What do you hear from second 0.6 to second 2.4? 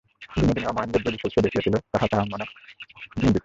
ও মহেন্দ্রের যে-দৃশ্য সে দেখিয়াছিল, তাহা তাহার